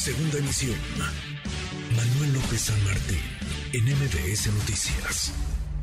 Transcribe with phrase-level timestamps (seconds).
[0.00, 0.78] Segunda emisión.
[1.94, 3.18] Manuel López San Martín,
[3.74, 5.34] en MBS Noticias.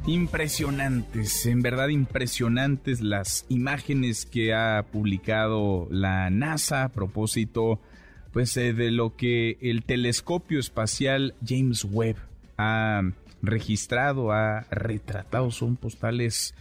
[0.08, 7.80] Impresionantes, en verdad impresionantes las imágenes que ha publicado la NASA a propósito
[8.34, 12.18] pues eh, de lo que el telescopio espacial James Webb
[12.58, 13.04] ha
[13.44, 16.56] registrado, ha retratado, son postales,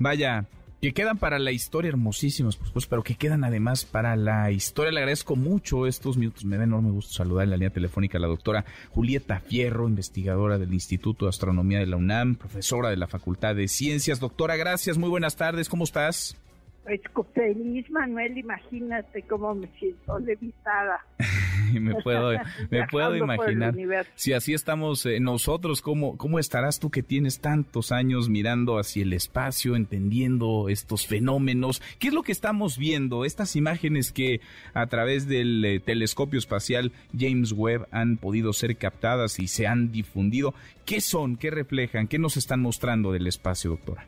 [0.00, 0.48] vaya,
[0.84, 4.92] que quedan para la historia hermosísimos, pues, pero que quedan además para la historia.
[4.92, 6.44] Le agradezco mucho estos minutos.
[6.44, 10.58] Me da enorme gusto saludar en la línea telefónica a la doctora Julieta Fierro, investigadora
[10.58, 14.20] del Instituto de Astronomía de la UNAM, profesora de la Facultad de Ciencias.
[14.20, 16.36] Doctora, gracias, muy buenas tardes, ¿cómo estás?
[16.84, 17.00] Pues
[17.32, 21.00] feliz, Manuel, imagínate cómo me siento levitada.
[21.80, 22.32] me puedo,
[22.70, 23.74] me puedo imaginar.
[24.14, 29.02] Si así estamos eh, nosotros, ¿cómo, ¿cómo estarás tú que tienes tantos años mirando hacia
[29.02, 31.82] el espacio, entendiendo estos fenómenos?
[31.98, 33.24] ¿Qué es lo que estamos viendo?
[33.24, 34.40] Estas imágenes que
[34.72, 39.90] a través del eh, telescopio espacial James Webb han podido ser captadas y se han
[39.92, 40.54] difundido.
[40.84, 41.36] ¿Qué son?
[41.36, 42.08] ¿Qué reflejan?
[42.08, 44.06] ¿Qué nos están mostrando del espacio, doctora?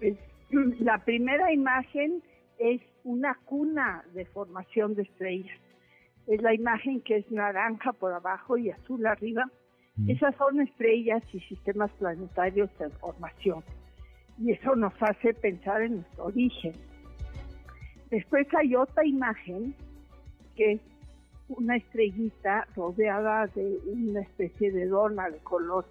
[0.80, 2.22] La primera imagen
[2.58, 5.58] es una cuna de formación de estrellas.
[6.28, 9.46] Es la imagen que es naranja por abajo y azul arriba.
[9.96, 10.10] Mm.
[10.10, 13.64] Esas son estrellas y sistemas planetarios en formación.
[14.38, 16.74] Y eso nos hace pensar en nuestro origen.
[18.10, 19.74] Después hay otra imagen
[20.54, 20.80] que es
[21.48, 25.86] una estrellita rodeada de una especie de dona de color.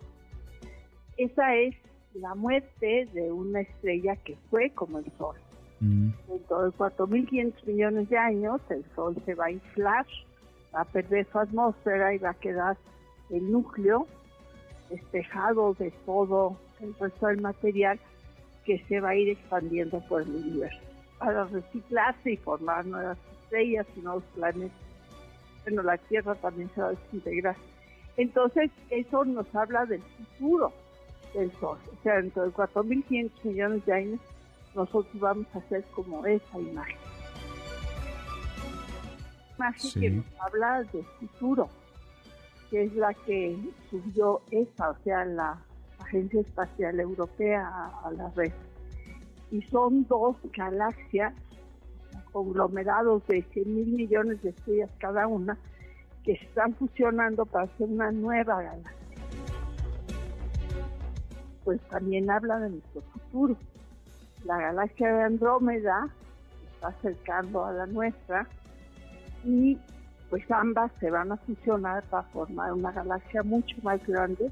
[1.17, 1.75] Esa es
[2.13, 5.35] la muerte de una estrella que fue como el Sol.
[5.79, 6.09] Mm.
[6.27, 10.05] De 4.500 millones de años, el Sol se va a inflar,
[10.73, 12.77] va a perder su atmósfera y va a quedar
[13.29, 14.07] el núcleo
[14.89, 17.99] despejado de todo el resto del material
[18.65, 20.87] que se va a ir expandiendo por el universo
[21.19, 24.77] para reciclarse y formar nuevas estrellas y nuevos planetas.
[25.63, 27.55] Bueno, la Tierra también se va a desintegrar.
[28.17, 30.71] Entonces, eso nos habla del futuro
[31.33, 31.77] del Sol.
[31.91, 34.19] O sea, dentro de 4.500 millones de años,
[34.77, 36.97] nosotros vamos a ser como esa imagen.
[39.57, 41.67] Imagen que nos habla del futuro,
[42.69, 43.57] que es la que
[43.89, 45.59] subió esa, o sea, la
[45.99, 48.53] Agencia Espacial Europea a, la red.
[49.49, 51.33] Y son dos galaxias,
[52.31, 55.57] conglomerados de 100 mil millones de estrellas cada una,
[56.23, 59.07] que están fusionando para hacer una nueva galaxia
[61.67, 63.57] pues también habla de nuestro futuro.
[64.45, 66.09] La galaxia de Andrómeda
[66.73, 68.47] está acercando a la nuestra
[69.43, 69.77] y
[70.29, 74.51] pues ambas se van a fusionar para formar una galaxia mucho más grande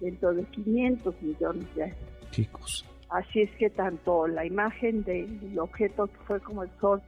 [0.00, 1.96] dentro de 500 millones de años.
[2.30, 2.86] Chicos.
[3.08, 7.00] Así es que tanto la imagen del objeto que fue como el Sol,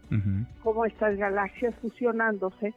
[0.63, 2.73] como estas galaxias fusionándose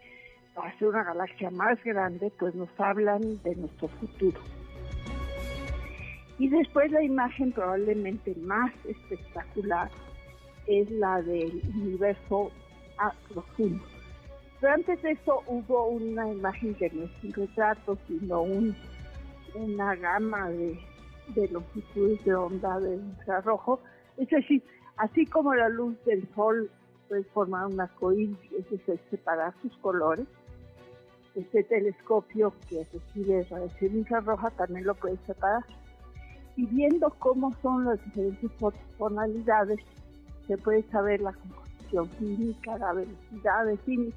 [0.56, 4.40] para ser una galaxia más grande, pues nos hablan de nuestro futuro.
[6.42, 9.92] Y después la imagen probablemente más espectacular
[10.66, 12.50] es la del universo
[13.32, 13.84] profundo.
[14.60, 18.76] Pero antes de eso hubo una imagen que no es un retrato, sino un,
[19.54, 20.80] una gama de,
[21.36, 23.80] de longitudes de onda de infrarrojo.
[24.18, 24.64] Es decir,
[24.98, 26.72] así como la luz del sol
[27.08, 30.26] puede formar un arcoíris, es decir, separar sus colores,
[31.36, 35.64] este telescopio que recibe radiación infrarroja también lo puede separar
[36.56, 38.52] y viendo cómo son las diferentes
[38.98, 39.80] tonalidades,
[40.48, 44.14] se puede saber la composición química, la velocidad, en fin,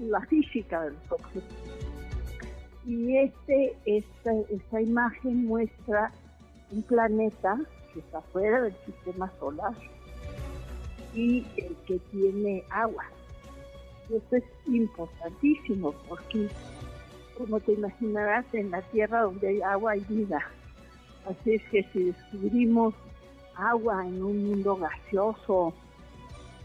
[0.00, 1.56] la física de los objetos.
[2.86, 6.12] Y este, esta, esta imagen muestra
[6.70, 7.58] un planeta
[7.92, 9.74] que está fuera del sistema solar
[11.14, 13.04] y el que tiene agua.
[14.08, 16.48] Y esto es importantísimo porque,
[17.36, 20.40] como te imaginarás, en la Tierra donde hay agua hay vida.
[21.26, 22.94] Así es que si descubrimos
[23.54, 25.74] agua en un mundo gaseoso,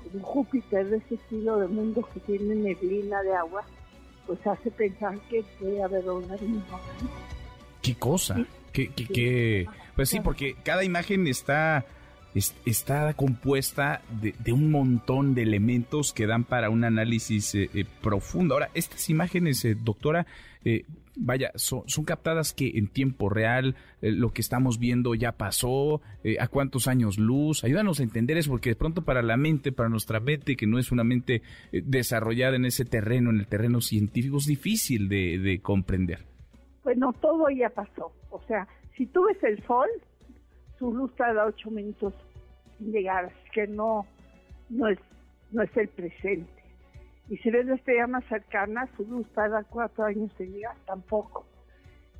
[0.03, 3.63] como Júpiter, de ese estilo de mundo que tiene neblina de agua,
[4.25, 6.35] pues hace pensar que puede haber una
[7.81, 8.45] ¿Qué cosa?
[8.71, 9.67] ¿Qué, qué, qué?
[9.95, 11.85] Pues sí, porque cada imagen está
[12.65, 18.55] está compuesta de, un montón de elementos que dan para un análisis eh, eh, profundo.
[18.55, 20.27] Ahora, estas imágenes, eh, doctora,
[21.17, 26.01] vaya, son, captadas que en tiempo real lo que estamos viendo ya pasó,
[26.39, 27.63] a cuántos años luz.
[27.63, 30.79] Ayúdanos a entender eso, porque de pronto para la mente, para nuestra mente, que no
[30.79, 31.41] es una mente
[31.71, 36.25] desarrollada en ese terreno, en el terreno científico, es difícil de, de comprender.
[36.83, 38.11] Bueno, todo ya pasó.
[38.29, 39.89] O sea, si tú ves el sol,
[40.77, 42.13] su luz tarda ocho minutos
[42.79, 44.05] en llegar, así que no,
[44.69, 44.99] no, es,
[45.51, 46.51] no es el presente.
[47.29, 51.45] Y si ves la estrella más cercana, su luz tarda cuatro años en llegar, tampoco.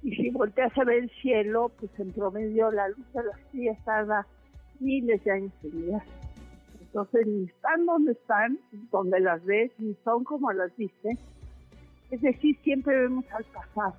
[0.02, 3.78] Y si volteas a ver el cielo, pues en promedio la luz de las estrellas
[3.86, 4.28] tarda
[4.80, 6.04] miles de años en llegar.
[6.80, 8.60] Entonces ni están donde están,
[8.92, 11.18] donde las ves, ni son como las viste.
[12.10, 13.96] Es decir, siempre vemos al pasado.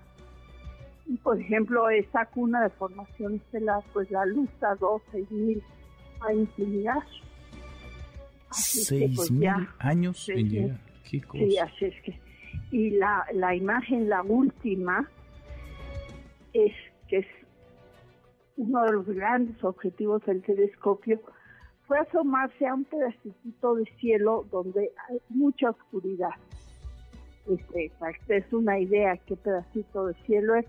[1.07, 5.01] Y por ejemplo, esta cuna de formación estelar, pues la luz tardó
[5.31, 5.63] mil
[6.21, 7.03] años en llegar.
[8.51, 10.86] Seis pues, mil años en llegar.
[11.49, 12.21] Sí, así es que.
[12.71, 15.09] Y la, la imagen, la última,
[16.53, 16.73] es
[17.09, 17.27] que es
[18.57, 21.21] uno de los grandes objetivos del telescopio,
[21.87, 26.31] fue asomarse a un pedacito de cielo donde hay mucha oscuridad.
[27.49, 30.67] Este, para que es una idea qué pedacito de cielo es,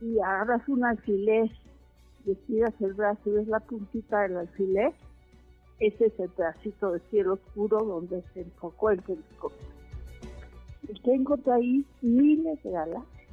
[0.00, 1.50] y agarras un alfiler,
[2.26, 4.92] estiras el brazo y ves la puntita del alfiler,
[5.78, 9.58] ese es el pedacito de cielo oscuro donde se enfocó el telescopio.
[10.88, 13.32] Y encontré ahí miles de galaxias.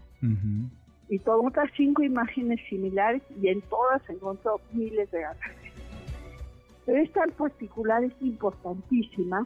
[1.09, 5.73] Y tomó otras cinco imágenes similares y en todas encontró miles de galaxias.
[6.85, 9.45] Pero esta en particular es importantísima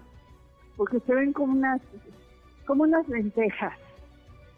[0.76, 1.82] porque se ven como unas,
[2.66, 3.78] como unas lentejas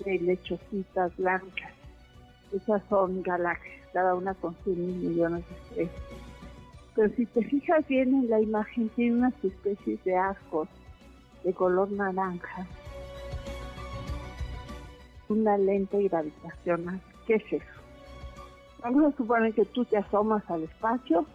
[0.06, 1.74] de lechocitas blancas.
[2.54, 6.29] Esas son galaxias, cada una con 100 mil millones de estrellas.
[7.00, 10.68] Pero si te fijas bien en la imagen, tiene unas especies de ascos
[11.46, 12.68] de color naranja.
[15.30, 17.00] Una lente gravitacional.
[17.26, 17.82] ¿Qué es eso?
[18.84, 21.26] Vamos a suponer que tú te asomas al espacio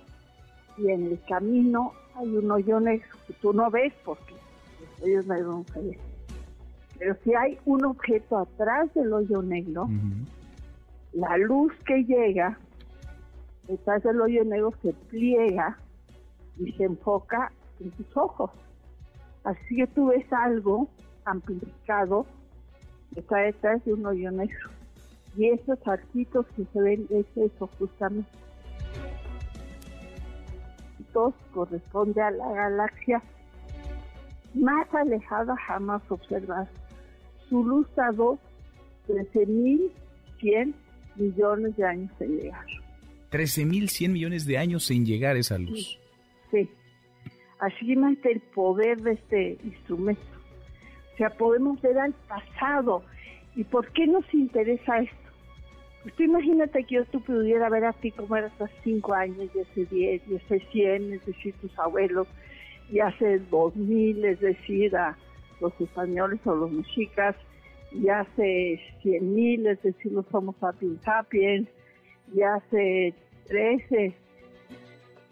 [0.77, 4.35] y en el camino hay un hoyo negro que tú no ves porque
[4.91, 5.99] los hoyos negros no se ven.
[6.99, 9.89] Pero si hay un objeto atrás del hoyo negro,
[11.15, 12.59] la luz que llega
[13.69, 15.79] detrás del hoyo negro se pliega
[16.59, 18.51] y se enfoca en tus ojos.
[19.45, 20.89] Así que tú ves algo
[21.25, 22.27] amplificado
[23.13, 24.71] que está detrás de un hoyo negro.
[25.37, 28.31] Y esos arquitos que se ven es eso justamente.
[30.99, 33.23] Entonces corresponde a la galaxia
[34.55, 36.69] más alejada jamás observada.
[37.49, 38.39] Su luz tardó
[39.09, 40.75] 13.100
[41.17, 42.67] millones de años en llegar.
[43.35, 45.99] 13.100 millones de años en llegar esa luz.
[46.53, 46.71] Sí.
[47.59, 50.23] Así imagínate el poder de este instrumento.
[51.13, 53.03] O sea, podemos ver al pasado.
[53.57, 55.17] ¿Y por qué nos interesa esto?
[56.05, 59.61] Pues imagínate que yo tú pudiera ver a ti como eras hace 5 años, y
[59.61, 62.29] hace 10, y hace 100, es decir, tus abuelos,
[62.89, 65.17] y hace 2000, es decir, a
[65.61, 67.35] los españoles o los mexicas,
[67.91, 71.69] y hace 100.000, es decir, los somos sapiens sapiens,
[72.35, 73.15] y hace
[73.47, 74.15] 13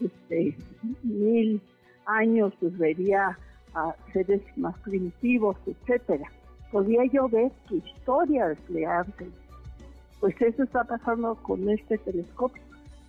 [0.01, 0.57] este,
[1.03, 1.61] mil
[2.07, 3.39] años pues vería
[3.75, 6.31] a seres más primitivos, etcétera.
[6.71, 9.29] Podía yo ver tu historia desplegante.
[10.21, 12.63] Pues eso está pasando con este telescopio.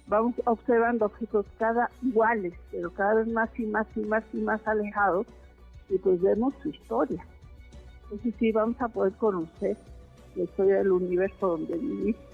[0.07, 4.67] Vamos observando objetos cada iguales, pero cada vez más y más y más y más
[4.67, 5.25] alejados,
[5.89, 7.25] y pues vemos su historia.
[8.03, 9.77] Entonces sí vamos a poder conocer
[10.35, 12.32] la historia del universo donde vivimos.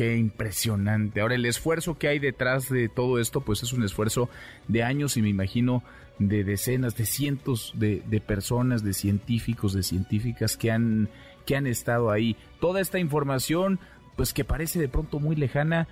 [0.00, 1.20] Qué impresionante.
[1.20, 4.30] Ahora, el esfuerzo que hay detrás de todo esto, pues es un esfuerzo
[4.66, 5.82] de años y me imagino
[6.18, 11.10] de decenas, de cientos de, personas, de científicos, de científicas que han,
[11.44, 12.34] que han estado ahí.
[12.60, 13.78] Toda esta información,
[14.16, 15.86] pues que parece de pronto muy lejana,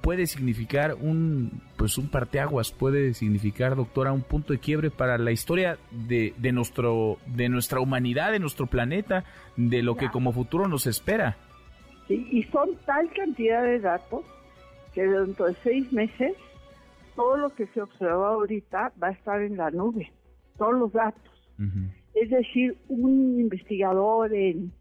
[0.00, 5.32] puede significar un, pues un parteaguas, puede significar, doctora, un punto de quiebre para la
[5.32, 9.24] historia de, de, nuestro, de nuestra humanidad, de nuestro planeta,
[9.58, 11.36] de lo que como futuro nos espera.
[12.14, 14.24] Y son tal cantidad de datos
[14.94, 16.36] que dentro de seis meses
[17.14, 20.10] todo lo que se observa ahorita va a estar en la nube,
[20.56, 21.22] todos los datos.
[22.14, 24.72] Es decir, un investigador en,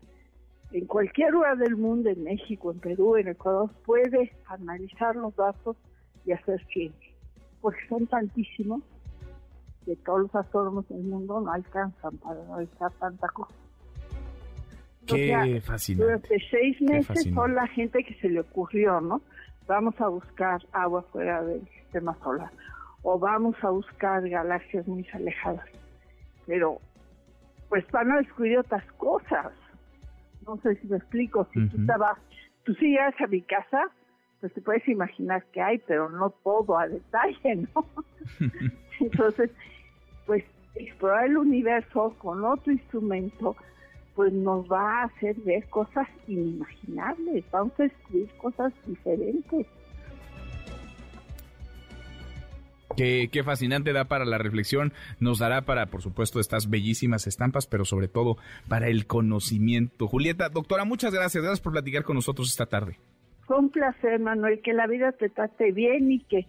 [0.71, 5.75] en cualquier lugar del mundo, en México, en Perú, en Ecuador, puede analizar los datos
[6.25, 7.13] y hacer ciencia,
[7.61, 8.81] porque son tantísimos
[9.85, 13.53] que todos los astrónomos del mundo no alcanzan para analizar tanta cosa.
[15.15, 16.03] Qué fascinante.
[16.03, 19.21] Durante seis meses son la gente que se le ocurrió, ¿no?
[19.67, 22.51] Vamos a buscar agua fuera del sistema solar
[23.03, 25.65] o vamos a buscar galaxias muy alejadas.
[26.45, 26.79] Pero,
[27.69, 29.53] pues van a descubrir otras cosas.
[30.45, 31.47] No sé si me explico.
[31.53, 32.17] Si tú te vas,
[32.63, 33.89] tú si llegas a mi casa,
[34.39, 37.85] pues te puedes imaginar que hay, pero no todo a detalle, ¿no?
[38.99, 39.51] Entonces,
[40.25, 40.43] pues
[40.75, 43.55] explorar el universo con otro instrumento
[44.19, 49.65] pues nos va a hacer ver cosas inimaginables, vamos a descubrir cosas diferentes.
[52.97, 57.65] Qué, qué, fascinante da para la reflexión, nos dará para, por supuesto, estas bellísimas estampas,
[57.65, 58.35] pero sobre todo
[58.67, 60.09] para el conocimiento.
[60.09, 62.97] Julieta, doctora, muchas gracias, gracias por platicar con nosotros esta tarde.
[63.47, 66.45] Un placer, Manuel, que la vida te trate bien y que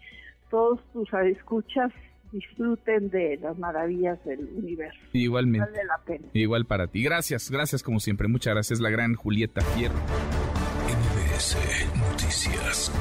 [0.50, 1.92] todos tus escuchas
[2.32, 4.98] disfruten de las maravillas del universo.
[5.12, 5.70] Igualmente.
[5.70, 6.28] Vale la pena.
[6.32, 7.02] Igual para ti.
[7.02, 8.28] Gracias, gracias como siempre.
[8.28, 9.98] Muchas gracias, la gran Julieta Fierro.
[10.88, 11.56] NBS
[11.98, 12.92] Noticias.